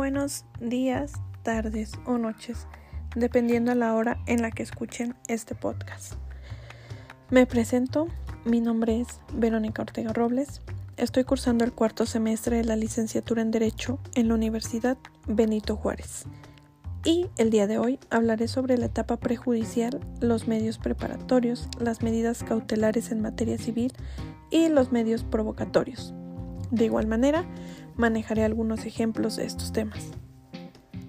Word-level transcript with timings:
Buenos 0.00 0.46
días, 0.60 1.12
tardes 1.42 1.92
o 2.06 2.16
noches, 2.16 2.66
dependiendo 3.14 3.70
a 3.70 3.74
la 3.74 3.94
hora 3.94 4.18
en 4.26 4.40
la 4.40 4.50
que 4.50 4.62
escuchen 4.62 5.14
este 5.28 5.54
podcast. 5.54 6.14
Me 7.28 7.44
presento, 7.44 8.08
mi 8.46 8.60
nombre 8.60 8.98
es 8.98 9.20
Verónica 9.34 9.82
Ortega 9.82 10.14
Robles, 10.14 10.62
estoy 10.96 11.24
cursando 11.24 11.66
el 11.66 11.74
cuarto 11.74 12.06
semestre 12.06 12.56
de 12.56 12.64
la 12.64 12.76
licenciatura 12.76 13.42
en 13.42 13.50
Derecho 13.50 13.98
en 14.14 14.28
la 14.28 14.36
Universidad 14.36 14.96
Benito 15.26 15.76
Juárez. 15.76 16.24
Y 17.04 17.26
el 17.36 17.50
día 17.50 17.66
de 17.66 17.76
hoy 17.76 17.98
hablaré 18.08 18.48
sobre 18.48 18.78
la 18.78 18.86
etapa 18.86 19.18
prejudicial, 19.18 20.00
los 20.22 20.48
medios 20.48 20.78
preparatorios, 20.78 21.68
las 21.78 22.00
medidas 22.00 22.42
cautelares 22.42 23.12
en 23.12 23.20
materia 23.20 23.58
civil 23.58 23.92
y 24.50 24.70
los 24.70 24.92
medios 24.92 25.24
provocatorios. 25.24 26.14
De 26.70 26.84
igual 26.84 27.06
manera, 27.06 27.44
manejaré 27.96 28.44
algunos 28.44 28.86
ejemplos 28.86 29.36
de 29.36 29.44
estos 29.44 29.72
temas. 29.72 30.10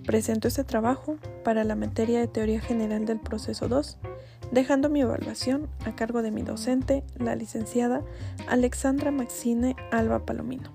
Presento 0.05 0.47
este 0.47 0.63
trabajo 0.63 1.17
para 1.43 1.63
la 1.63 1.75
materia 1.75 2.19
de 2.19 2.27
Teoría 2.27 2.59
General 2.59 3.05
del 3.05 3.19
Proceso 3.19 3.67
2, 3.67 3.99
dejando 4.51 4.89
mi 4.89 5.01
evaluación 5.01 5.69
a 5.85 5.95
cargo 5.95 6.21
de 6.21 6.31
mi 6.31 6.41
docente, 6.41 7.03
la 7.17 7.35
licenciada 7.35 8.03
Alexandra 8.47 9.11
Maxine 9.11 9.75
Alba 9.91 10.25
Palomino. 10.25 10.71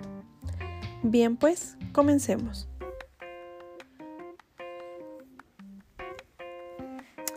Bien, 1.02 1.36
pues, 1.36 1.76
comencemos. 1.92 2.68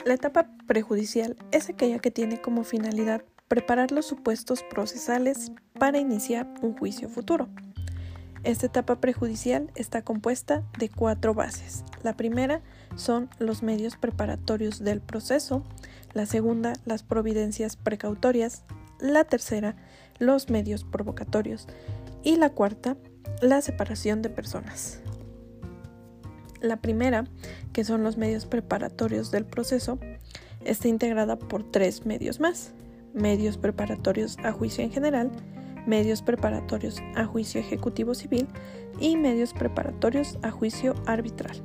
La 0.05 0.13
etapa 0.13 0.49
prejudicial 0.67 1.35
es 1.51 1.69
aquella 1.69 1.99
que 1.99 2.11
tiene 2.11 2.39
como 2.39 2.63
finalidad 2.63 3.23
preparar 3.49 3.91
los 3.91 4.05
supuestos 4.05 4.63
procesales 4.63 5.51
para 5.77 5.99
iniciar 5.99 6.47
un 6.61 6.77
juicio 6.77 7.09
futuro. 7.09 7.49
Esta 8.45 8.67
etapa 8.67 9.01
prejudicial 9.01 9.69
está 9.75 10.01
compuesta 10.01 10.63
de 10.77 10.87
cuatro 10.87 11.33
bases. 11.33 11.83
La 12.03 12.15
primera 12.15 12.61
son 12.95 13.29
los 13.37 13.63
medios 13.63 13.97
preparatorios 13.97 14.79
del 14.79 15.01
proceso, 15.01 15.65
la 16.13 16.25
segunda 16.25 16.73
las 16.85 17.03
providencias 17.03 17.75
precautorias, 17.75 18.63
la 18.99 19.25
tercera 19.25 19.75
los 20.19 20.49
medios 20.49 20.83
provocatorios 20.83 21.67
y 22.23 22.37
la 22.37 22.49
cuarta 22.49 22.95
la 23.41 23.61
separación 23.61 24.21
de 24.21 24.29
personas. 24.29 25.01
La 26.61 26.77
primera, 26.77 27.25
que 27.73 27.83
son 27.85 28.03
los 28.03 28.17
medios 28.17 28.45
preparatorios 28.45 29.31
del 29.31 29.45
proceso, 29.45 29.97
está 30.65 30.87
integrada 30.89 31.37
por 31.37 31.69
tres 31.71 32.05
medios 32.05 32.39
más. 32.39 32.73
Medios 33.13 33.57
preparatorios 33.57 34.37
a 34.43 34.51
juicio 34.51 34.83
en 34.83 34.91
general, 34.91 35.31
medios 35.85 36.21
preparatorios 36.21 37.01
a 37.15 37.25
juicio 37.25 37.59
ejecutivo 37.59 38.13
civil 38.13 38.47
y 38.99 39.17
medios 39.17 39.53
preparatorios 39.53 40.37
a 40.41 40.51
juicio 40.51 40.95
arbitral. 41.05 41.61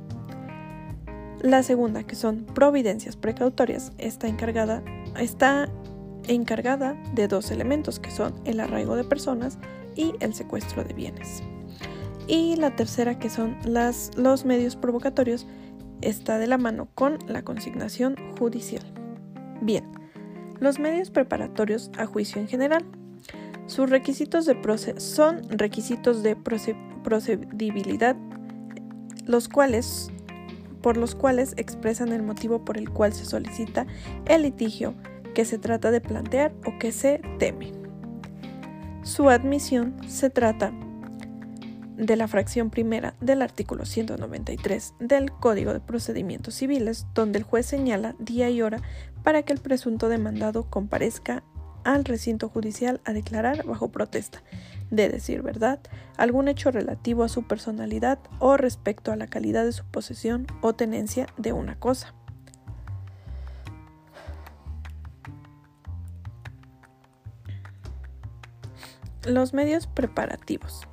La 1.41 1.61
segunda, 1.63 2.03
que 2.03 2.15
son 2.15 2.45
providencias 2.45 3.15
precautorias, 3.17 3.91
está 3.97 4.27
encargada, 4.27 4.83
está 5.19 5.69
encargada 6.27 6.95
de 7.13 7.27
dos 7.27 7.51
elementos, 7.51 7.99
que 7.99 8.09
son 8.09 8.33
el 8.45 8.59
arraigo 8.59 8.95
de 8.95 9.03
personas 9.03 9.59
y 9.95 10.13
el 10.21 10.33
secuestro 10.33 10.83
de 10.83 10.93
bienes. 10.93 11.43
Y 12.27 12.55
la 12.55 12.75
tercera, 12.75 13.19
que 13.19 13.29
son 13.29 13.57
los 13.63 14.45
medios 14.45 14.75
provocatorios, 14.75 15.45
está 16.01 16.39
de 16.39 16.47
la 16.47 16.57
mano 16.57 16.87
con 16.95 17.19
la 17.27 17.43
consignación 17.43 18.15
judicial. 18.39 18.83
Bien, 19.61 19.85
los 20.59 20.79
medios 20.79 21.09
preparatorios 21.09 21.91
a 21.97 22.05
juicio 22.05 22.41
en 22.41 22.47
general 22.47 22.85
sus 23.67 23.89
requisitos 23.89 24.47
son 24.97 25.41
requisitos 25.49 26.21
de 26.21 26.35
procedibilidad, 27.03 28.15
los 29.25 29.49
cuales, 29.49 30.11
por 30.81 30.97
los 30.97 31.15
cuales 31.15 31.55
expresan 31.57 32.11
el 32.11 32.21
motivo 32.21 32.63
por 32.63 32.77
el 32.77 32.91
cual 32.91 33.13
se 33.13 33.25
solicita 33.25 33.87
el 34.27 34.43
litigio 34.43 34.93
que 35.33 35.45
se 35.45 35.57
trata 35.57 35.89
de 35.89 35.99
plantear 35.99 36.53
o 36.65 36.77
que 36.77 36.91
se 36.91 37.21
teme. 37.39 37.71
Su 39.01 39.29
admisión 39.29 39.95
se 40.07 40.29
trata 40.29 40.71
de 41.97 42.15
la 42.15 42.27
fracción 42.27 42.69
primera 42.69 43.15
del 43.21 43.41
artículo 43.41 43.85
193 43.85 44.93
del 44.99 45.31
Código 45.31 45.73
de 45.73 45.79
Procedimientos 45.79 46.55
Civiles, 46.55 47.05
donde 47.13 47.39
el 47.39 47.43
juez 47.43 47.65
señala 47.65 48.15
día 48.19 48.49
y 48.49 48.61
hora 48.61 48.81
para 49.23 49.43
que 49.43 49.53
el 49.53 49.59
presunto 49.59 50.09
demandado 50.09 50.69
comparezca 50.69 51.43
al 51.83 52.03
recinto 52.03 52.49
judicial 52.49 52.99
a 53.05 53.13
declarar 53.13 53.63
bajo 53.65 53.89
protesta 53.89 54.41
de 54.89 55.09
decir 55.09 55.41
verdad 55.41 55.79
algún 56.17 56.47
hecho 56.47 56.71
relativo 56.71 57.23
a 57.23 57.29
su 57.29 57.43
personalidad 57.43 58.19
o 58.39 58.57
respecto 58.57 59.11
a 59.11 59.15
la 59.15 59.27
calidad 59.27 59.65
de 59.65 59.71
su 59.71 59.85
posesión 59.85 60.47
o 60.61 60.73
tenencia 60.73 61.27
de 61.37 61.53
una 61.53 61.79
cosa. 61.79 62.13
Los 69.25 69.53
medios 69.53 69.87
preparativos 69.87 70.87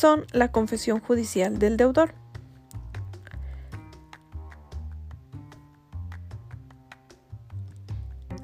son 0.00 0.24
la 0.32 0.50
confesión 0.50 0.98
judicial 0.98 1.58
del 1.58 1.76
deudor, 1.76 2.14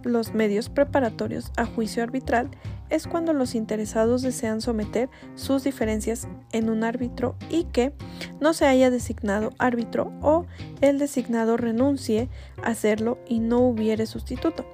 los 0.04 0.34
medios 0.34 0.68
preparatorios 0.68 1.50
a 1.56 1.64
juicio 1.64 2.02
arbitral 2.02 2.50
es 2.90 3.06
cuando 3.06 3.32
los 3.32 3.54
interesados 3.54 4.20
desean 4.20 4.60
someter 4.60 5.08
sus 5.34 5.64
diferencias 5.64 6.28
en 6.52 6.68
un 6.68 6.84
árbitro 6.84 7.36
y 7.48 7.64
que 7.64 7.94
no 8.38 8.52
se 8.52 8.66
haya 8.66 8.90
designado 8.90 9.54
árbitro 9.58 10.12
o 10.20 10.44
el 10.82 10.98
designado 10.98 11.56
renuncie 11.56 12.28
a 12.62 12.68
hacerlo 12.68 13.16
y 13.26 13.38
no 13.40 13.60
hubiere 13.60 14.04
sustituto. 14.04 14.66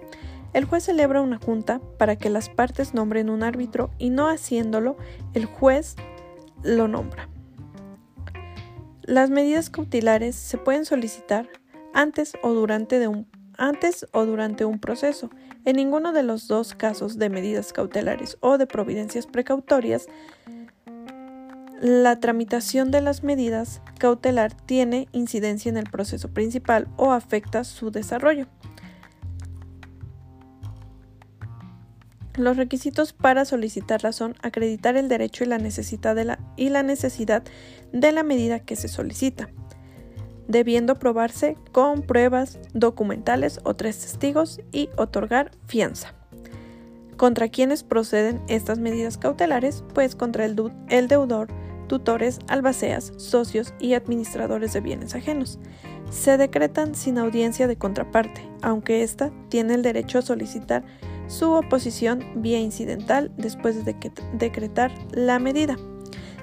El 0.52 0.64
juez 0.64 0.82
celebra 0.82 1.22
una 1.22 1.38
junta 1.38 1.80
para 1.96 2.16
que 2.16 2.28
las 2.28 2.50
partes 2.50 2.92
nombren 2.92 3.30
un 3.30 3.44
árbitro 3.44 3.90
y 3.98 4.10
no 4.10 4.28
haciéndolo, 4.28 4.96
el 5.32 5.46
juez 5.46 5.94
lo 6.62 6.88
nombra. 6.88 7.28
Las 9.02 9.30
medidas 9.30 9.68
cautelares 9.68 10.36
se 10.36 10.58
pueden 10.58 10.84
solicitar 10.84 11.48
antes 11.92 12.34
o 12.42 12.52
durante 12.52 13.06
un 13.08 13.26
antes 13.58 14.06
o 14.12 14.26
durante 14.26 14.64
un 14.64 14.78
proceso. 14.78 15.30
En 15.64 15.76
ninguno 15.76 16.12
de 16.12 16.22
los 16.22 16.48
dos 16.48 16.74
casos 16.74 17.18
de 17.18 17.30
medidas 17.30 17.72
cautelares 17.72 18.36
o 18.40 18.58
de 18.58 18.66
providencias 18.66 19.26
precautorias, 19.26 20.06
la 21.80 22.18
tramitación 22.20 22.90
de 22.90 23.00
las 23.00 23.22
medidas 23.22 23.82
cautelar 23.98 24.54
tiene 24.54 25.08
incidencia 25.12 25.68
en 25.68 25.76
el 25.76 25.90
proceso 25.90 26.28
principal 26.32 26.88
o 26.96 27.12
afecta 27.12 27.64
su 27.64 27.90
desarrollo. 27.90 28.46
Los 32.36 32.56
requisitos 32.56 33.12
para 33.12 33.44
solicitarla 33.44 34.12
son 34.12 34.34
acreditar 34.42 34.96
el 34.96 35.08
derecho 35.08 35.44
y 35.44 35.48
la 35.48 35.58
necesidad 35.58 36.14
de 36.14 36.24
la, 36.24 36.38
y 36.56 36.70
la, 36.70 36.82
necesidad 36.82 37.42
de 37.92 38.12
la 38.12 38.22
medida 38.22 38.60
que 38.60 38.76
se 38.76 38.88
solicita 38.88 39.50
debiendo 40.48 40.98
probarse 40.98 41.56
con 41.72 42.02
pruebas 42.02 42.58
documentales 42.74 43.60
o 43.64 43.74
tres 43.74 43.98
testigos 43.98 44.60
y 44.70 44.90
otorgar 44.96 45.50
fianza. 45.66 46.14
¿Contra 47.16 47.48
quienes 47.48 47.82
proceden 47.82 48.42
estas 48.48 48.78
medidas 48.78 49.16
cautelares? 49.16 49.84
Pues 49.94 50.16
contra 50.16 50.44
el, 50.44 50.72
el 50.88 51.08
deudor, 51.08 51.48
tutores, 51.86 52.38
albaceas, 52.48 53.12
socios 53.16 53.74
y 53.78 53.94
administradores 53.94 54.72
de 54.72 54.80
bienes 54.80 55.14
ajenos. 55.14 55.58
Se 56.10 56.36
decretan 56.36 56.94
sin 56.94 57.18
audiencia 57.18 57.66
de 57.66 57.76
contraparte, 57.76 58.42
aunque 58.60 59.02
ésta 59.02 59.30
tiene 59.48 59.74
el 59.74 59.82
derecho 59.82 60.18
a 60.18 60.22
solicitar 60.22 60.84
su 61.32 61.52
oposición 61.52 62.22
vía 62.36 62.60
incidental 62.60 63.32
después 63.38 63.86
de 63.86 63.96
decretar 64.34 64.92
la 65.12 65.38
medida 65.38 65.78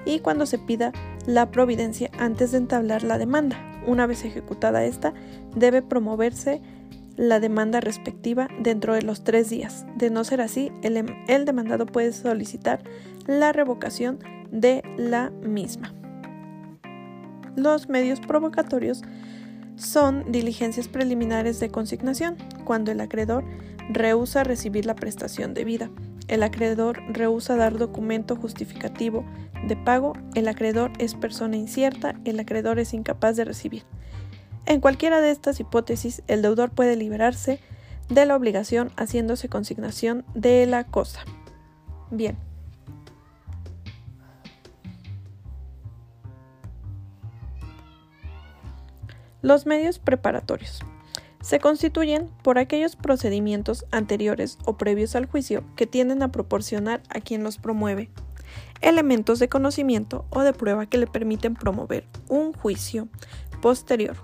y 0.03 0.19
cuando 0.19 0.47
se 0.47 0.57
pida 0.57 0.91
la 1.27 1.51
providencia 1.51 2.09
antes 2.17 2.51
de 2.51 2.57
entablar 2.57 3.03
la 3.03 3.19
demanda. 3.19 3.57
Una 3.85 4.07
vez 4.07 4.25
ejecutada 4.25 4.83
esta, 4.83 5.13
debe 5.55 5.83
promoverse 5.83 6.61
la 7.17 7.39
demanda 7.39 7.81
respectiva 7.81 8.47
dentro 8.59 8.95
de 8.95 9.03
los 9.03 9.23
tres 9.23 9.49
días. 9.49 9.85
De 9.95 10.09
no 10.09 10.23
ser 10.23 10.41
así, 10.41 10.71
el, 10.81 10.97
em, 10.97 11.07
el 11.27 11.45
demandado 11.45 11.85
puede 11.85 12.11
solicitar 12.11 12.81
la 13.27 13.51
revocación 13.51 14.17
de 14.51 14.81
la 14.97 15.29
misma. 15.29 15.93
Los 17.55 17.89
medios 17.89 18.19
provocatorios 18.21 19.03
son 19.79 20.31
diligencias 20.31 20.87
preliminares 20.87 21.59
de 21.59 21.69
consignación, 21.69 22.37
cuando 22.65 22.91
el 22.91 23.01
acreedor 23.01 23.43
rehúsa 23.89 24.43
recibir 24.43 24.85
la 24.85 24.95
prestación 24.95 25.53
debida. 25.53 25.89
El 26.27 26.43
acreedor 26.43 27.01
rehúsa 27.11 27.55
dar 27.55 27.77
documento 27.77 28.35
justificativo 28.35 29.25
de 29.67 29.75
pago, 29.75 30.13
el 30.35 30.47
acreedor 30.47 30.91
es 30.99 31.15
persona 31.15 31.57
incierta, 31.57 32.15
el 32.25 32.39
acreedor 32.39 32.77
es 32.77 32.93
incapaz 32.93 33.35
de 33.35 33.45
recibir. 33.45 33.83
En 34.65 34.81
cualquiera 34.81 35.21
de 35.21 35.31
estas 35.31 35.59
hipótesis, 35.59 36.21
el 36.27 36.41
deudor 36.41 36.69
puede 36.69 36.95
liberarse 36.95 37.59
de 38.09 38.25
la 38.25 38.35
obligación 38.35 38.91
haciéndose 38.97 39.49
consignación 39.49 40.25
de 40.35 40.65
la 40.65 40.83
cosa. 40.83 41.21
Bien. 42.11 42.48
Los 49.41 49.65
medios 49.65 49.99
preparatorios 49.99 50.81
se 51.41 51.59
constituyen 51.59 52.29
por 52.43 52.57
aquellos 52.57 52.95
procedimientos 52.95 53.85
anteriores 53.91 54.57
o 54.65 54.77
previos 54.77 55.15
al 55.15 55.25
juicio 55.25 55.63
que 55.75 55.87
tienden 55.87 56.21
a 56.21 56.31
proporcionar 56.31 57.01
a 57.09 57.21
quien 57.21 57.43
los 57.43 57.57
promueve 57.57 58.09
elementos 58.81 59.39
de 59.39 59.49
conocimiento 59.49 60.25
o 60.29 60.41
de 60.41 60.53
prueba 60.53 60.85
que 60.85 60.97
le 60.97 61.07
permiten 61.07 61.55
promover 61.55 62.05
un 62.27 62.53
juicio 62.53 63.07
posterior. 63.61 64.17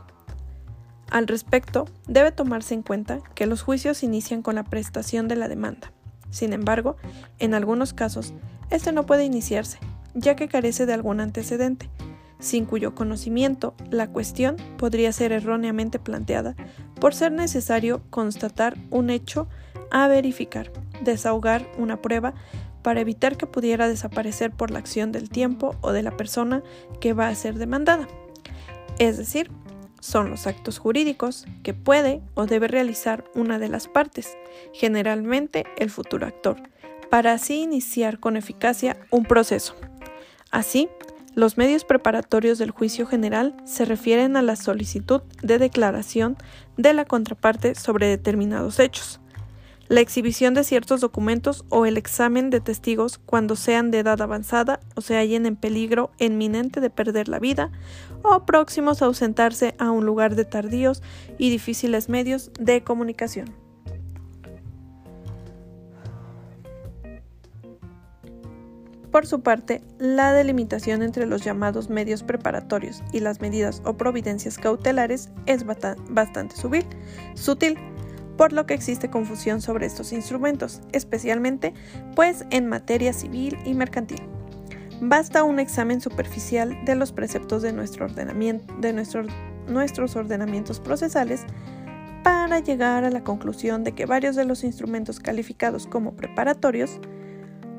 Al 1.09 1.27
respecto, 1.27 1.85
debe 2.07 2.31
tomarse 2.31 2.73
en 2.73 2.81
cuenta 2.81 3.19
que 3.35 3.45
los 3.45 3.61
juicios 3.61 4.03
inician 4.03 4.41
con 4.41 4.55
la 4.55 4.63
prestación 4.63 5.27
de 5.27 5.35
la 5.35 5.47
demanda. 5.47 5.91
Sin 6.31 6.51
embargo, 6.51 6.97
en 7.39 7.53
algunos 7.53 7.93
casos, 7.93 8.33
este 8.69 8.91
no 8.91 9.05
puede 9.05 9.23
iniciarse, 9.23 9.77
ya 10.13 10.35
que 10.35 10.47
carece 10.47 10.85
de 10.85 10.93
algún 10.93 11.19
antecedente, 11.19 11.89
sin 12.45 12.65
cuyo 12.65 12.93
conocimiento 12.93 13.73
la 13.89 14.07
cuestión 14.07 14.55
podría 14.77 15.11
ser 15.11 15.31
erróneamente 15.31 15.99
planteada 15.99 16.55
por 16.99 17.15
ser 17.15 17.31
necesario 17.31 18.01
constatar 18.09 18.77
un 18.91 19.09
hecho 19.09 19.47
a 19.91 20.07
verificar, 20.07 20.71
desahogar 21.03 21.67
una 21.77 22.01
prueba 22.01 22.33
para 22.83 23.01
evitar 23.01 23.35
que 23.35 23.47
pudiera 23.47 23.87
desaparecer 23.87 24.51
por 24.51 24.69
la 24.69 24.79
acción 24.79 25.11
del 25.11 25.29
tiempo 25.29 25.75
o 25.81 25.91
de 25.91 26.03
la 26.03 26.15
persona 26.15 26.61
que 26.99 27.13
va 27.13 27.29
a 27.29 27.35
ser 27.35 27.55
demandada. 27.55 28.07
Es 28.99 29.17
decir, 29.17 29.49
son 29.99 30.29
los 30.29 30.45
actos 30.45 30.77
jurídicos 30.77 31.45
que 31.63 31.73
puede 31.73 32.21
o 32.35 32.45
debe 32.45 32.67
realizar 32.67 33.25
una 33.33 33.57
de 33.57 33.69
las 33.69 33.87
partes, 33.87 34.37
generalmente 34.71 35.65
el 35.77 35.89
futuro 35.89 36.27
actor, 36.27 36.61
para 37.09 37.33
así 37.33 37.63
iniciar 37.63 38.19
con 38.19 38.37
eficacia 38.37 38.97
un 39.09 39.25
proceso. 39.25 39.75
Así, 40.51 40.89
los 41.35 41.57
medios 41.57 41.83
preparatorios 41.83 42.57
del 42.57 42.71
juicio 42.71 43.05
general 43.05 43.55
se 43.65 43.85
refieren 43.85 44.37
a 44.37 44.41
la 44.41 44.55
solicitud 44.55 45.21
de 45.43 45.59
declaración 45.59 46.37
de 46.77 46.93
la 46.93 47.05
contraparte 47.05 47.75
sobre 47.75 48.07
determinados 48.07 48.79
hechos, 48.79 49.19
la 49.87 49.99
exhibición 49.99 50.53
de 50.53 50.63
ciertos 50.63 51.01
documentos 51.01 51.65
o 51.69 51.85
el 51.85 51.97
examen 51.97 52.49
de 52.49 52.61
testigos 52.61 53.19
cuando 53.19 53.55
sean 53.55 53.91
de 53.91 53.99
edad 53.99 54.21
avanzada 54.21 54.79
o 54.95 55.01
se 55.01 55.15
hallen 55.15 55.45
en 55.45 55.57
peligro 55.57 56.11
inminente 56.17 56.79
de 56.79 56.89
perder 56.89 57.27
la 57.27 57.39
vida 57.39 57.69
o 58.23 58.45
próximos 58.45 59.01
a 59.01 59.05
ausentarse 59.05 59.75
a 59.77 59.91
un 59.91 60.05
lugar 60.05 60.35
de 60.35 60.45
tardíos 60.45 61.03
y 61.37 61.51
difíciles 61.51 62.09
medios 62.09 62.49
de 62.59 62.81
comunicación. 62.83 63.64
Por 69.15 69.25
su 69.25 69.39
parte, 69.39 69.81
la 69.97 70.33
delimitación 70.33 71.01
entre 71.01 71.25
los 71.25 71.41
llamados 71.41 71.89
medios 71.89 72.21
preparatorios 72.21 73.01
y 73.13 73.21
las 73.21 73.39
medidas 73.39 73.81
o 73.85 73.93
providencias 73.93 74.57
cautelares 74.57 75.29
es 75.45 75.65
bastante 75.65 76.57
sutil 77.35 77.77
por 78.35 78.51
lo 78.51 78.65
que 78.65 78.73
existe 78.73 79.09
confusión 79.09 79.61
sobre 79.61 79.85
estos 79.85 80.11
instrumentos, 80.11 80.81
especialmente 80.91 81.73
pues 82.13 82.45
en 82.49 82.67
materia 82.67 83.13
civil 83.13 83.57
y 83.63 83.73
mercantil. 83.73 84.19
Basta 84.99 85.45
un 85.45 85.59
examen 85.59 86.01
superficial 86.01 86.77
de 86.83 86.95
los 86.95 87.13
preceptos 87.13 87.61
de, 87.61 87.71
nuestros 87.71 88.17
ordenamientos 90.17 90.79
procesales 90.81 91.45
para 92.21 92.59
llegar 92.59 93.05
a 93.05 93.11
la 93.11 93.23
conclusión 93.23 93.85
de 93.85 93.93
que 93.93 94.05
varios 94.05 94.35
de 94.35 94.43
los 94.43 94.65
instrumentos 94.65 95.21
calificados 95.21 95.87
como 95.87 96.17
preparatorios 96.17 96.99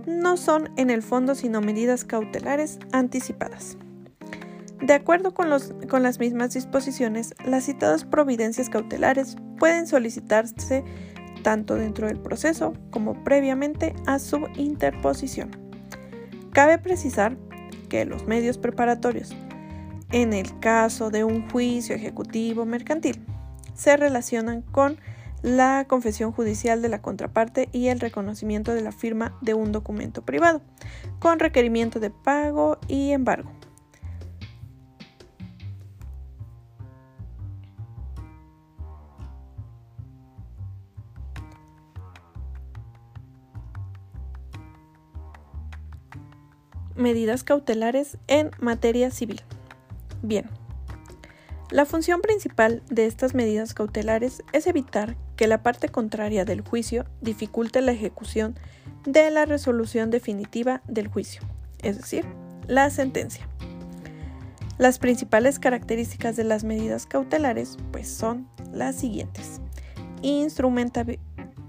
no 0.07 0.37
son 0.37 0.71
en 0.77 0.91
el 0.91 1.03
fondo 1.03 1.35
sino 1.35 1.61
medidas 1.61 2.05
cautelares 2.05 2.79
anticipadas. 2.93 3.77
De 4.81 4.93
acuerdo 4.93 5.33
con, 5.33 5.49
las 5.51 6.21
mismas 6.21 6.53
disposiciones, 6.53 7.35
las 7.45 7.65
citadas 7.65 8.05
providencias 8.05 8.69
cautelares 8.69 9.37
pueden 9.59 9.87
solicitarse 9.87 10.85
tanto 11.43 11.77
dentro 11.77 12.09
del 12.09 12.21
proceso 12.21 12.75
como 12.91 13.25
previamente 13.25 13.95
a 14.07 14.19
su 14.19 14.47
interposición. 14.57 15.51
Cabe 16.53 16.79
precisar 16.79 17.37
que 17.89 18.05
los 18.05 18.27
medios 18.27 18.59
preparatorios, 18.59 19.35
en 20.13 20.33
el 20.33 20.59
caso 20.61 21.11
de 21.11 21.25
un 21.25 21.49
juicio 21.51 21.95
ejecutivo 21.95 22.67
mercantil, 22.67 23.25
se 23.75 23.97
relacionan 23.97 24.63
con 24.63 24.99
la 25.43 25.85
confesión 25.89 26.33
judicial 26.33 26.83
de 26.83 26.89
la 26.89 27.03
contraparte 27.03 27.69
y 27.73 27.89
el 27.89 28.01
reconocimiento 28.01 28.75
de 28.75 28.83
la 28.83 28.93
firma 28.93 29.37
de 29.41 29.55
un 29.55 29.73
documento 29.73 30.23
privado, 30.23 30.61
con 31.19 31.39
requerimiento 31.39 32.01
de 32.01 32.11
pago 32.11 32.79
y 32.89 33.11
embargo. 33.11 33.51
medidas 46.97 47.45
cautelares 47.45 48.19
en 48.27 48.51
materia 48.59 49.11
civil. 49.11 49.43
Bien, 50.23 50.49
la 51.71 51.85
función 51.85 52.21
principal 52.21 52.83
de 52.89 53.07
estas 53.07 53.35
medidas 53.35 53.75
cautelares 53.75 54.43
es 54.53 54.67
evitar 54.67 55.17
que 55.37 55.47
la 55.47 55.63
parte 55.63 55.89
contraria 55.89 56.45
del 56.45 56.63
juicio 56.63 57.05
dificulte 57.21 57.81
la 57.81 57.93
ejecución 57.93 58.59
de 59.05 59.31
la 59.31 59.45
resolución 59.45 60.11
definitiva 60.11 60.83
del 60.89 61.09
juicio, 61.09 61.43
es 61.83 61.99
decir, 61.99 62.25
la 62.67 62.91
sentencia. 62.91 63.49
Las 64.79 64.99
principales 64.99 65.59
características 65.59 66.37
de 66.37 66.45
las 66.45 66.65
medidas 66.65 67.07
cautelares 67.07 67.77
pues 67.93 68.09
son 68.09 68.49
las 68.73 68.97
siguientes. 68.97 69.61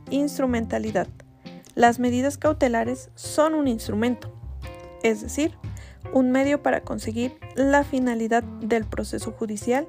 instrumentalidad. 0.10 1.08
Las 1.76 2.00
medidas 2.00 2.38
cautelares 2.38 3.12
son 3.16 3.54
un 3.54 3.68
instrumento, 3.68 4.34
es 5.04 5.22
decir, 5.22 5.58
un 6.12 6.32
medio 6.32 6.64
para 6.64 6.82
conseguir 6.82 7.38
la 7.56 7.84
finalidad 7.84 8.44
del 8.44 8.86
proceso 8.86 9.32
judicial, 9.32 9.88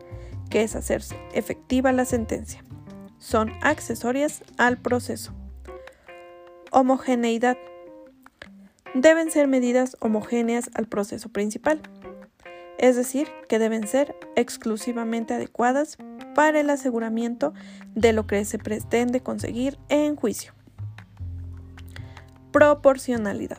que 0.51 0.63
es 0.63 0.77
hacerse 0.77 1.17
efectiva 1.33 1.93
la 1.93 2.05
sentencia. 2.05 2.63
Son 3.29 3.53
accesorias 3.61 4.43
al 4.57 4.79
proceso. 4.79 5.35
Homogeneidad. 6.71 7.59
Deben 8.95 9.31
ser 9.31 9.49
medidas 9.49 9.99
homogéneas 10.01 10.71
al 10.73 10.87
proceso 10.87 11.29
principal, 11.29 11.83
es 12.79 12.97
decir, 12.97 13.29
que 13.47 13.59
deben 13.59 13.87
ser 13.87 14.17
exclusivamente 14.35 15.35
adecuadas 15.35 15.99
para 16.35 16.61
el 16.61 16.71
aseguramiento 16.71 17.53
de 17.95 18.15
lo 18.15 18.27
que 18.27 18.43
se 18.47 18.59
pretende 18.59 19.21
conseguir 19.21 19.79
en 19.91 20.17
juicio. 20.17 20.55
Proporcionalidad 22.51 23.59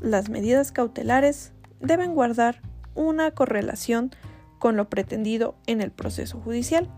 las 0.00 0.30
medidas 0.30 0.72
cautelares 0.72 1.52
deben 1.78 2.16
guardar 2.16 2.60
una 2.96 3.30
correlación 3.30 4.10
con 4.58 4.76
lo 4.76 4.88
pretendido 4.88 5.54
en 5.68 5.80
el 5.80 5.92
proceso 5.92 6.40
judicial. 6.40 6.90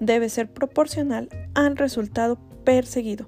Debe 0.00 0.28
ser 0.30 0.52
proporcional 0.52 1.28
al 1.54 1.76
resultado 1.76 2.38
perseguido, 2.64 3.26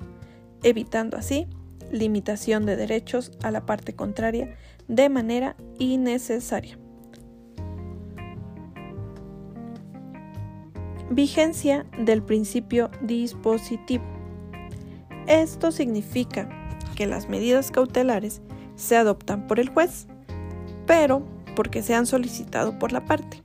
evitando 0.62 1.16
así 1.16 1.46
limitación 1.90 2.64
de 2.64 2.76
derechos 2.76 3.30
a 3.42 3.50
la 3.50 3.66
parte 3.66 3.94
contraria 3.94 4.56
de 4.88 5.08
manera 5.08 5.54
innecesaria. 5.78 6.78
Vigencia 11.10 11.84
del 11.98 12.22
principio 12.22 12.90
dispositivo. 13.02 14.04
Esto 15.26 15.70
significa 15.70 16.48
que 16.96 17.06
las 17.06 17.28
medidas 17.28 17.70
cautelares 17.70 18.40
se 18.76 18.96
adoptan 18.96 19.46
por 19.46 19.60
el 19.60 19.68
juez, 19.68 20.06
pero 20.86 21.22
porque 21.54 21.82
se 21.82 21.94
han 21.94 22.06
solicitado 22.06 22.78
por 22.78 22.92
la 22.92 23.04
parte. 23.04 23.42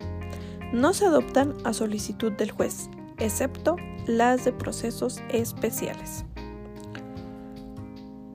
No 0.71 0.93
se 0.93 1.05
adoptan 1.05 1.55
a 1.65 1.73
solicitud 1.73 2.31
del 2.31 2.51
juez, 2.51 2.89
excepto 3.19 3.75
las 4.05 4.45
de 4.45 4.53
procesos 4.53 5.21
especiales. 5.29 6.25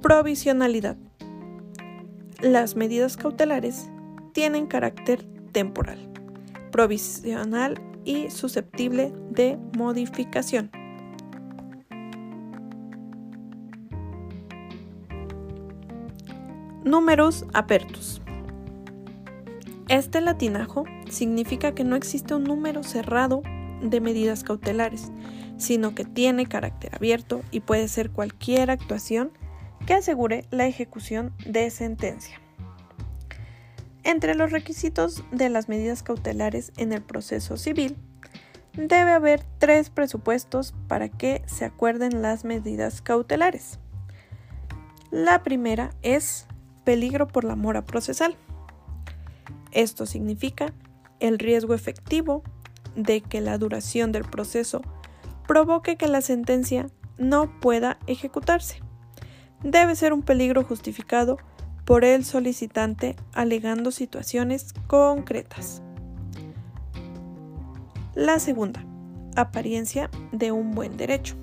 Provisionalidad. 0.00 0.96
Las 2.40 2.76
medidas 2.76 3.16
cautelares 3.16 3.88
tienen 4.32 4.66
carácter 4.66 5.24
temporal, 5.52 5.98
provisional 6.70 7.80
y 8.04 8.30
susceptible 8.30 9.12
de 9.30 9.58
modificación. 9.76 10.70
Numerus 16.84 17.44
apertus. 17.54 18.20
Este 19.88 20.20
latinajo 20.20 20.84
significa 21.08 21.74
que 21.74 21.84
no 21.84 21.94
existe 21.94 22.34
un 22.34 22.44
número 22.44 22.82
cerrado 22.82 23.42
de 23.82 24.00
medidas 24.00 24.44
cautelares, 24.44 25.10
sino 25.56 25.94
que 25.94 26.04
tiene 26.04 26.46
carácter 26.46 26.94
abierto 26.94 27.42
y 27.50 27.60
puede 27.60 27.88
ser 27.88 28.10
cualquier 28.10 28.70
actuación 28.70 29.32
que 29.86 29.94
asegure 29.94 30.44
la 30.50 30.66
ejecución 30.66 31.34
de 31.46 31.70
sentencia. 31.70 32.40
Entre 34.04 34.34
los 34.34 34.50
requisitos 34.50 35.22
de 35.30 35.48
las 35.48 35.68
medidas 35.68 36.02
cautelares 36.02 36.72
en 36.76 36.92
el 36.92 37.02
proceso 37.02 37.56
civil, 37.56 37.96
debe 38.74 39.12
haber 39.12 39.44
tres 39.58 39.90
presupuestos 39.90 40.74
para 40.88 41.08
que 41.08 41.42
se 41.46 41.64
acuerden 41.64 42.22
las 42.22 42.44
medidas 42.44 43.02
cautelares. 43.02 43.78
La 45.10 45.42
primera 45.42 45.90
es 46.02 46.46
peligro 46.84 47.28
por 47.28 47.44
la 47.44 47.54
mora 47.54 47.84
procesal. 47.84 48.36
Esto 49.70 50.06
significa 50.06 50.72
el 51.20 51.38
riesgo 51.38 51.74
efectivo 51.74 52.42
de 52.96 53.20
que 53.20 53.40
la 53.40 53.58
duración 53.58 54.12
del 54.12 54.24
proceso 54.24 54.82
provoque 55.46 55.96
que 55.96 56.08
la 56.08 56.20
sentencia 56.20 56.88
no 57.18 57.60
pueda 57.60 57.98
ejecutarse. 58.06 58.80
Debe 59.62 59.96
ser 59.96 60.12
un 60.12 60.22
peligro 60.22 60.64
justificado 60.64 61.38
por 61.84 62.04
el 62.04 62.24
solicitante 62.24 63.16
alegando 63.32 63.90
situaciones 63.90 64.72
concretas. 64.86 65.82
La 68.14 68.38
segunda, 68.38 68.84
apariencia 69.36 70.10
de 70.32 70.52
un 70.52 70.72
buen 70.72 70.96
derecho. 70.96 71.36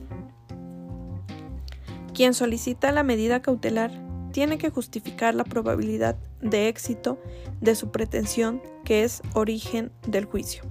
Quien 2.13 2.33
solicita 2.33 2.91
la 2.91 3.03
medida 3.03 3.41
cautelar 3.41 3.91
tiene 4.31 4.57
que 4.57 4.69
justificar 4.69 5.33
la 5.35 5.43
probabilidad 5.43 6.17
de 6.41 6.67
éxito 6.67 7.19
de 7.61 7.75
su 7.75 7.91
pretensión 7.91 8.61
que 8.83 9.03
es 9.03 9.21
origen 9.33 9.91
del 10.07 10.25
juicio. 10.25 10.63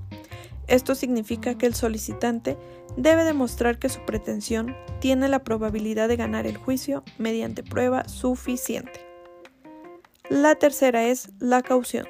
Esto 0.68 0.94
significa 0.94 1.56
que 1.56 1.66
el 1.66 1.74
solicitante 1.74 2.58
debe 2.96 3.24
demostrar 3.24 3.78
que 3.78 3.88
su 3.88 4.04
pretensión 4.04 4.76
tiene 5.00 5.28
la 5.28 5.42
probabilidad 5.42 6.08
de 6.08 6.16
ganar 6.16 6.46
el 6.46 6.58
juicio 6.58 7.02
mediante 7.18 7.62
prueba 7.62 8.06
suficiente. 8.06 9.00
La 10.28 10.54
tercera 10.56 11.04
es 11.04 11.30
la 11.38 11.62
caución. 11.62 12.06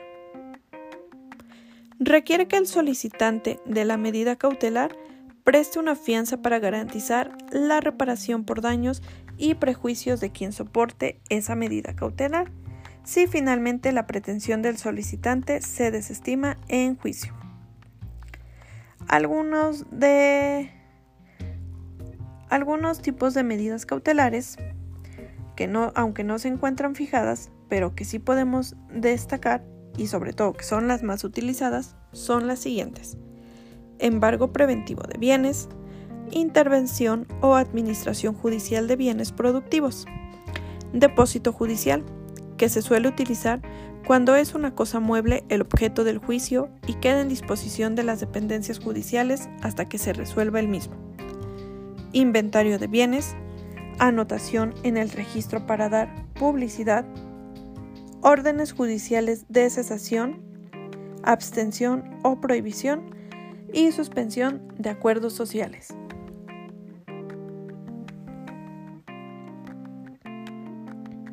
Requiere 2.00 2.48
que 2.48 2.56
el 2.56 2.66
solicitante 2.66 3.60
de 3.64 3.84
la 3.84 3.96
medida 3.96 4.36
cautelar 4.36 4.96
preste 5.44 5.78
una 5.78 5.94
fianza 5.94 6.42
para 6.42 6.58
garantizar 6.58 7.38
la 7.52 7.80
reparación 7.80 8.44
por 8.44 8.60
daños 8.60 9.02
y 9.36 9.54
prejuicios 9.54 10.20
de 10.20 10.30
quien 10.30 10.52
soporte 10.52 11.20
esa 11.28 11.54
medida 11.54 11.94
cautelar, 11.94 12.50
si 13.04 13.26
finalmente 13.28 13.92
la 13.92 14.06
pretensión 14.06 14.62
del 14.62 14.78
solicitante 14.78 15.62
se 15.62 15.90
desestima 15.90 16.58
en 16.68 16.96
juicio. 16.96 17.37
Algunos 19.08 19.86
de 19.90 20.70
algunos 22.50 23.00
tipos 23.00 23.34
de 23.34 23.42
medidas 23.42 23.86
cautelares 23.86 24.56
que 25.56 25.66
no, 25.66 25.92
aunque 25.94 26.24
no 26.24 26.38
se 26.38 26.48
encuentran 26.48 26.94
fijadas, 26.94 27.50
pero 27.68 27.94
que 27.94 28.04
sí 28.04 28.18
podemos 28.18 28.76
destacar 28.90 29.64
y 29.96 30.06
sobre 30.06 30.32
todo 30.32 30.52
que 30.52 30.64
son 30.64 30.88
las 30.88 31.02
más 31.02 31.24
utilizadas, 31.24 31.96
son 32.12 32.46
las 32.46 32.60
siguientes. 32.60 33.18
Embargo 33.98 34.52
preventivo 34.52 35.02
de 35.02 35.18
bienes, 35.18 35.68
intervención 36.30 37.26
o 37.40 37.56
administración 37.56 38.34
judicial 38.34 38.86
de 38.86 38.96
bienes 38.96 39.32
productivos, 39.32 40.06
depósito 40.92 41.52
judicial, 41.52 42.04
que 42.56 42.68
se 42.68 42.82
suele 42.82 43.08
utilizar 43.08 43.60
cuando 44.06 44.36
es 44.36 44.54
una 44.54 44.74
cosa 44.74 45.00
mueble 45.00 45.44
el 45.48 45.62
objeto 45.62 46.04
del 46.04 46.18
juicio 46.18 46.68
y 46.86 46.94
queda 46.94 47.20
en 47.20 47.28
disposición 47.28 47.94
de 47.94 48.04
las 48.04 48.20
dependencias 48.20 48.78
judiciales 48.78 49.48
hasta 49.62 49.88
que 49.88 49.98
se 49.98 50.12
resuelva 50.12 50.60
el 50.60 50.68
mismo. 50.68 50.94
Inventario 52.12 52.78
de 52.78 52.86
bienes, 52.86 53.36
anotación 53.98 54.74
en 54.82 54.96
el 54.96 55.10
registro 55.10 55.66
para 55.66 55.88
dar 55.88 56.08
publicidad 56.34 57.04
órdenes 58.22 58.72
judiciales 58.72 59.44
de 59.48 59.68
cesación, 59.70 60.40
abstención 61.22 62.18
o 62.22 62.40
prohibición 62.40 63.14
y 63.72 63.92
suspensión 63.92 64.62
de 64.78 64.90
acuerdos 64.90 65.34
sociales. 65.34 65.88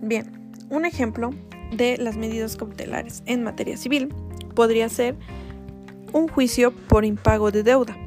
Bien, 0.01 0.53
un 0.69 0.85
ejemplo 0.85 1.31
de 1.71 1.97
las 1.97 2.17
medidas 2.17 2.55
cautelares 2.55 3.23
en 3.25 3.43
materia 3.43 3.77
civil 3.77 4.13
podría 4.53 4.89
ser 4.89 5.15
un 6.13 6.27
juicio 6.27 6.73
por 6.87 7.05
impago 7.05 7.51
de 7.51 7.63
deuda. 7.63 7.97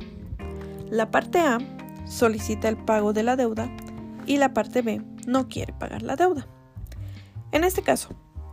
La 0.91 1.11
parte 1.11 1.41
A 1.41 1.59
solicita 2.07 2.69
el 2.69 2.77
pago 2.77 3.13
de 3.13 3.23
la 3.23 3.37
deuda 3.37 3.71
y 4.27 4.39
la 4.39 4.55
parte 4.55 4.83
B 4.83 5.03
no 5.27 5.49
quiere 5.49 5.73
pagar 5.73 6.03
la 6.03 6.17
deuda. 6.17 6.47
En 7.53 7.65
este 7.65 7.83
caso, 7.83 8.11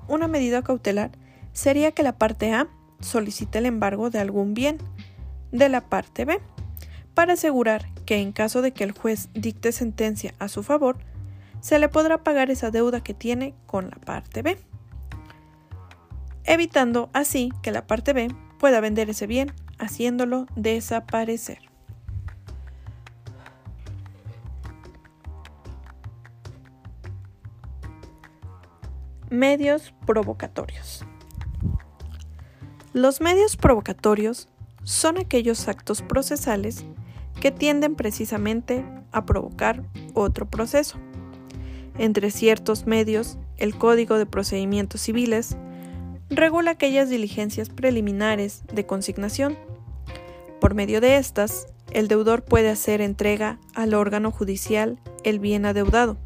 una 0.08 0.28
medida 0.28 0.62
cautelar 0.62 1.12
sería 1.54 1.92
que 1.92 2.04
la 2.04 2.18
parte 2.18 2.54
A 2.54 2.68
solicite 3.00 3.60
el 3.60 3.66
embargo 3.66 4.10
de 4.10 4.20
algún 4.20 4.54
bien 4.54 4.78
de 5.52 5.70
la 5.70 5.82
parte 5.82 6.26
B 6.26 6.40
para 7.14 7.34
asegurar 7.34 7.88
que 8.06 8.18
en 8.18 8.34
caso 8.34 8.62
de 8.62 8.72
que 8.72 8.84
el 8.84 8.92
juez 8.92 9.30
dicte 9.34 9.72
sentencia 9.72 10.36
a 10.40 10.48
su 10.50 10.64
favor, 10.64 10.98
se 11.62 11.80
le 11.80 11.90
podrá 11.90 12.24
pagar 12.24 12.52
esa 12.52 12.72
deuda 12.72 13.02
que 13.02 13.14
tiene 13.14 13.56
con 13.66 13.90
la 13.90 13.98
parte 13.98 14.42
B, 14.42 14.58
evitando 16.46 17.10
así 17.14 17.52
que 17.62 17.72
la 17.72 17.88
parte 17.88 18.14
B 18.14 18.28
pueda 18.60 18.80
vender 18.80 19.10
ese 19.10 19.28
bien, 19.28 19.54
haciéndolo 19.78 20.48
desaparecer. 20.56 21.60
Medios 29.30 29.94
provocatorios. 30.06 31.04
Los 32.94 33.20
medios 33.20 33.58
provocatorios 33.58 34.48
son 34.84 35.18
aquellos 35.18 35.68
actos 35.68 36.02
procesales 36.02 36.86
que 37.42 37.52
tienden 37.52 37.96
precisamente 37.96 38.86
a 39.12 39.25
provocar 39.25 39.84
otro 40.14 40.46
proceso. 40.46 40.98
Entre 41.98 42.32
ciertos 42.32 42.86
medios, 42.86 43.38
el 43.58 43.78
Código 43.78 44.18
de 44.18 44.25
Procedimientos 44.25 45.02
Civiles 45.02 45.58
regula 46.29 46.72
aquellas 46.72 47.10
diligencias 47.10 47.70
preliminares 47.70 48.63
de 48.72 48.86
consignación. 48.86 49.58
Por 50.60 50.74
medio 50.74 51.01
de 51.01 51.17
estas, 51.17 51.67
el 51.91 52.08
deudor 52.08 52.44
puede 52.44 52.70
hacer 52.70 53.01
entrega 53.01 53.60
al 53.74 53.94
órgano 53.94 54.32
judicial 54.32 55.00
el 55.24 55.39
bien 55.39 55.65
adeudado. 55.65 56.17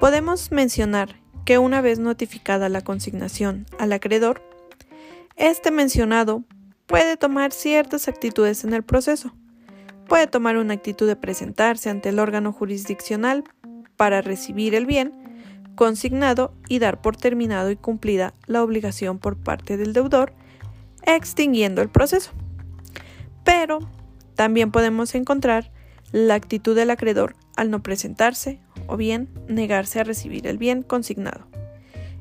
Podemos 0.00 0.50
mencionar 0.52 1.16
que 1.44 1.58
una 1.58 1.80
vez 1.80 1.98
notificada 1.98 2.68
la 2.68 2.82
consignación 2.82 3.66
al 3.78 3.92
acreedor, 3.92 4.42
este 5.36 5.70
mencionado 5.70 6.44
puede 6.86 7.16
tomar 7.16 7.52
ciertas 7.52 8.08
actitudes 8.08 8.64
en 8.64 8.72
el 8.72 8.82
proceso. 8.82 9.34
Puede 10.08 10.26
tomar 10.26 10.56
una 10.56 10.74
actitud 10.74 11.06
de 11.06 11.16
presentarse 11.16 11.90
ante 11.90 12.08
el 12.08 12.18
órgano 12.18 12.52
jurisdiccional 12.52 13.44
para 13.96 14.22
recibir 14.22 14.74
el 14.74 14.86
bien 14.86 15.25
consignado 15.76 16.52
y 16.68 16.80
dar 16.80 17.00
por 17.00 17.16
terminado 17.16 17.70
y 17.70 17.76
cumplida 17.76 18.34
la 18.46 18.64
obligación 18.64 19.18
por 19.18 19.36
parte 19.36 19.76
del 19.76 19.92
deudor, 19.92 20.32
extinguiendo 21.04 21.82
el 21.82 21.88
proceso. 21.88 22.32
Pero 23.44 23.78
también 24.34 24.72
podemos 24.72 25.14
encontrar 25.14 25.70
la 26.10 26.34
actitud 26.34 26.74
del 26.74 26.90
acreedor 26.90 27.36
al 27.56 27.70
no 27.70 27.82
presentarse 27.82 28.60
o 28.86 28.96
bien 28.96 29.28
negarse 29.48 30.00
a 30.00 30.04
recibir 30.04 30.46
el 30.46 30.58
bien 30.58 30.82
consignado. 30.82 31.46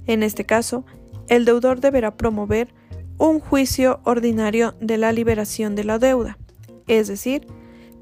En 0.05 0.21
este 0.21 0.45
caso, 0.45 0.85
el 1.27 1.45
deudor 1.45 1.79
deberá 1.81 2.15
promover 2.15 2.73
un 3.17 3.39
juicio 3.39 4.01
ordinario 4.03 4.75
de 4.79 4.97
la 4.97 5.11
liberación 5.11 5.75
de 5.75 5.83
la 5.83 5.99
deuda, 5.99 6.37
es 6.87 7.07
decir, 7.07 7.47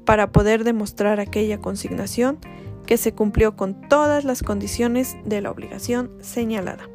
para 0.04 0.32
poder 0.32 0.64
demostrar 0.64 1.20
aquella 1.20 1.58
consignación 1.58 2.38
que 2.86 2.96
se 2.96 3.12
cumplió 3.12 3.56
con 3.56 3.88
todas 3.88 4.24
las 4.24 4.42
condiciones 4.42 5.16
de 5.24 5.40
la 5.40 5.50
obligación 5.50 6.10
señalada. 6.20 6.88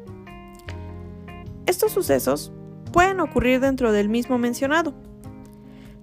Estos 1.66 1.92
sucesos 1.92 2.52
pueden 2.92 3.20
ocurrir 3.20 3.60
dentro 3.60 3.92
del 3.92 4.08
mismo 4.08 4.38
mencionado. 4.38 4.94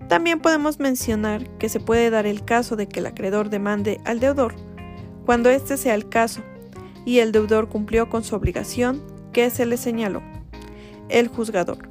También 0.07 0.39
podemos 0.39 0.79
mencionar 0.79 1.49
que 1.57 1.69
se 1.69 1.79
puede 1.79 2.09
dar 2.09 2.25
el 2.25 2.45
caso 2.45 2.75
de 2.75 2.87
que 2.87 3.01
el 3.01 3.07
acreedor 3.07 3.49
demande 3.49 3.99
al 4.05 4.19
deudor 4.19 4.55
cuando 5.27 5.49
este 5.49 5.75
sea 5.75 5.93
el 5.93 6.07
caso 6.07 6.41
y 7.05 7.19
el 7.19 7.33
deudor 7.33 7.67
cumplió 7.67 8.09
con 8.09 8.23
su 8.23 8.33
obligación 8.33 9.03
que 9.33 9.49
se 9.49 9.65
le 9.65 9.75
señaló. 9.75 10.23
El 11.09 11.27
juzgador. 11.27 11.89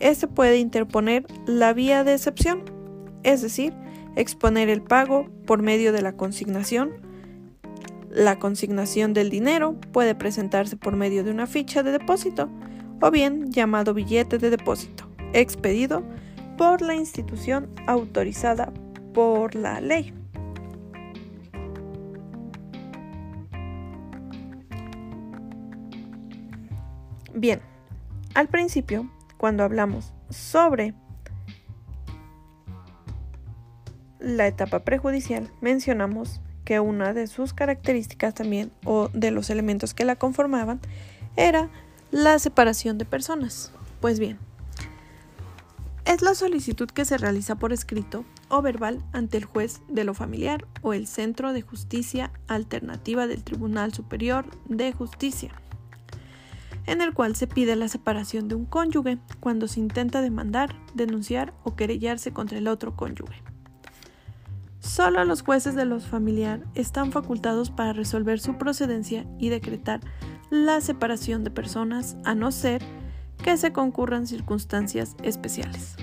Este 0.00 0.28
puede 0.28 0.58
interponer 0.58 1.26
la 1.46 1.72
vía 1.72 2.04
de 2.04 2.12
excepción, 2.12 2.62
es 3.22 3.40
decir, 3.40 3.72
exponer 4.16 4.68
el 4.68 4.82
pago 4.82 5.28
por 5.46 5.62
medio 5.62 5.92
de 5.92 6.02
la 6.02 6.12
consignación. 6.12 6.92
La 8.14 8.38
consignación 8.38 9.12
del 9.12 9.28
dinero 9.28 9.74
puede 9.90 10.14
presentarse 10.14 10.76
por 10.76 10.94
medio 10.94 11.24
de 11.24 11.32
una 11.32 11.48
ficha 11.48 11.82
de 11.82 11.90
depósito 11.90 12.48
o 13.00 13.10
bien 13.10 13.50
llamado 13.50 13.92
billete 13.92 14.38
de 14.38 14.50
depósito, 14.50 15.10
expedido 15.32 16.04
por 16.56 16.80
la 16.80 16.94
institución 16.94 17.68
autorizada 17.88 18.72
por 19.12 19.56
la 19.56 19.80
ley. 19.80 20.14
Bien, 27.34 27.60
Al 28.34 28.46
principio, 28.46 29.10
cuando 29.38 29.64
hablamos 29.64 30.12
sobre 30.30 30.94
la 34.20 34.46
etapa 34.46 34.84
prejudicial, 34.84 35.50
mencionamos 35.60 36.40
que 36.64 36.80
una 36.80 37.12
de 37.12 37.26
sus 37.26 37.52
características 37.52 38.34
también 38.34 38.72
o 38.84 39.08
de 39.12 39.30
los 39.30 39.50
elementos 39.50 39.94
que 39.94 40.04
la 40.04 40.16
conformaban 40.16 40.80
era 41.36 41.68
la 42.10 42.38
separación 42.38 42.98
de 42.98 43.04
personas. 43.04 43.72
Pues 44.00 44.18
bien, 44.18 44.38
es 46.04 46.20
la 46.20 46.34
solicitud 46.34 46.88
que 46.88 47.04
se 47.04 47.16
realiza 47.16 47.56
por 47.56 47.72
escrito 47.72 48.24
o 48.48 48.60
verbal 48.60 49.02
ante 49.12 49.38
el 49.38 49.44
juez 49.46 49.80
de 49.88 50.04
lo 50.04 50.12
familiar 50.12 50.66
o 50.82 50.92
el 50.92 51.06
Centro 51.06 51.52
de 51.52 51.62
Justicia 51.62 52.30
Alternativa 52.46 53.26
del 53.26 53.42
Tribunal 53.42 53.94
Superior 53.94 54.44
de 54.66 54.92
Justicia, 54.92 55.52
en 56.86 57.00
el 57.00 57.14
cual 57.14 57.36
se 57.36 57.46
pide 57.46 57.74
la 57.74 57.88
separación 57.88 58.48
de 58.48 58.54
un 58.54 58.66
cónyuge 58.66 59.18
cuando 59.40 59.66
se 59.66 59.80
intenta 59.80 60.20
demandar, 60.20 60.76
denunciar 60.94 61.54
o 61.64 61.74
querellarse 61.74 62.32
contra 62.32 62.58
el 62.58 62.68
otro 62.68 62.94
cónyuge. 62.96 63.43
Solo 64.94 65.24
los 65.24 65.42
jueces 65.42 65.74
de 65.74 65.86
los 65.86 66.06
familiar 66.06 66.64
están 66.76 67.10
facultados 67.10 67.72
para 67.72 67.92
resolver 67.92 68.38
su 68.38 68.58
procedencia 68.58 69.26
y 69.40 69.48
decretar 69.48 69.98
la 70.50 70.80
separación 70.80 71.42
de 71.42 71.50
personas, 71.50 72.16
a 72.22 72.36
no 72.36 72.52
ser 72.52 72.80
que 73.42 73.56
se 73.56 73.72
concurran 73.72 74.28
circunstancias 74.28 75.16
especiales. 75.24 75.96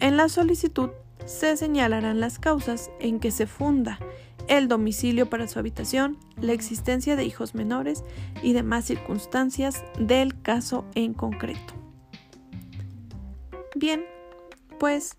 En 0.00 0.16
la 0.16 0.28
solicitud 0.28 0.90
se 1.24 1.56
señalarán 1.56 2.18
las 2.18 2.40
causas 2.40 2.90
en 2.98 3.20
que 3.20 3.30
se 3.30 3.46
funda 3.46 4.00
el 4.48 4.66
domicilio 4.66 5.30
para 5.30 5.46
su 5.46 5.60
habitación, 5.60 6.18
la 6.40 6.54
existencia 6.54 7.14
de 7.14 7.26
hijos 7.26 7.54
menores 7.54 8.02
y 8.42 8.54
demás 8.54 8.86
circunstancias 8.86 9.84
del 10.00 10.42
caso 10.42 10.84
en 10.96 11.14
concreto. 11.14 11.74
Bien, 13.76 14.04
pues 14.80 15.17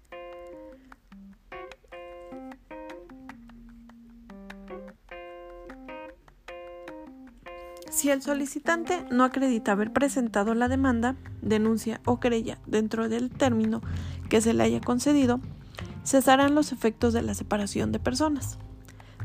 Si 7.89 8.12
el 8.12 8.22
solicitante 8.22 9.03
no 9.12 9.24
acredita 9.24 9.72
haber 9.72 9.91
presentado 9.91 10.53
la 10.53 10.67
demanda, 10.67 11.15
denuncia 11.41 12.01
o 12.05 12.19
querella 12.19 12.60
dentro 12.67 13.10
del 13.10 13.31
término 13.31 13.81
que 14.29 14.41
se 14.41 14.53
le 14.53 14.63
haya 14.63 14.79
concedido, 14.79 15.39
cesarán 16.05 16.53
los 16.53 16.72
efectos 16.72 17.13
de 17.13 17.24
la 17.24 17.34
separación 17.34 17.91
de 17.91 18.00
personas. 18.00 18.60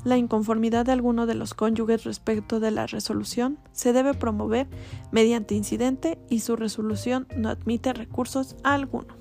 La 0.02 0.16
inconformidad 0.16 0.86
de 0.86 0.92
alguno 0.92 1.26
de 1.26 1.34
los 1.34 1.54
cónyuges 1.54 2.04
respecto 2.04 2.58
de 2.58 2.70
la 2.70 2.86
resolución 2.86 3.58
se 3.72 3.92
debe 3.92 4.14
promover 4.14 4.66
mediante 5.12 5.54
incidente 5.54 6.18
y 6.28 6.40
su 6.40 6.56
resolución 6.56 7.26
no 7.36 7.50
admite 7.50 7.92
recursos 7.92 8.56
a 8.64 8.74
alguno. 8.74 9.14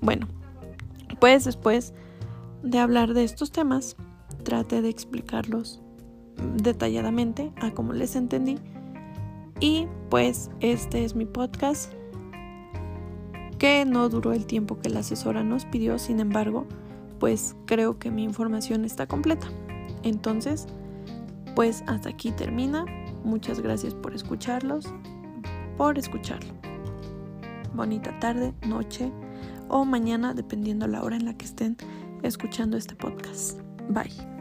Bueno, 0.00 0.28
pues 1.20 1.44
después 1.44 1.94
de 2.62 2.78
hablar 2.78 3.14
de 3.14 3.24
estos 3.24 3.52
temas, 3.52 3.96
trate 4.44 4.82
de 4.82 4.88
explicarlos 4.88 5.82
detalladamente 6.56 7.52
a 7.60 7.70
como 7.72 7.92
les 7.92 8.16
entendí. 8.16 8.58
Y 9.60 9.86
pues 10.08 10.50
este 10.60 11.04
es 11.04 11.14
mi 11.14 11.26
podcast 11.26 11.92
que 13.58 13.84
no 13.84 14.08
duró 14.08 14.32
el 14.32 14.46
tiempo 14.46 14.78
que 14.78 14.88
la 14.88 15.00
asesora 15.00 15.42
nos 15.42 15.64
pidió, 15.64 15.98
sin 15.98 16.20
embargo, 16.20 16.66
pues 17.18 17.56
creo 17.66 17.98
que 17.98 18.10
mi 18.10 18.22
información 18.22 18.84
está 18.84 19.06
completa. 19.06 19.48
Entonces, 20.04 20.66
pues 21.56 21.82
hasta 21.86 22.10
aquí 22.10 22.30
termina. 22.30 22.84
Muchas 23.24 23.60
gracias 23.60 23.94
por 23.94 24.14
escucharlos, 24.14 24.86
por 25.76 25.98
escucharlo. 25.98 26.54
Bonita 27.74 28.16
tarde, 28.20 28.54
noche 28.66 29.10
o 29.68 29.84
mañana, 29.84 30.34
dependiendo 30.34 30.86
la 30.86 31.02
hora 31.02 31.16
en 31.16 31.24
la 31.24 31.36
que 31.36 31.44
estén 31.44 31.76
escuchando 32.22 32.76
este 32.76 32.94
podcast. 32.94 33.60
Bye. 33.88 34.37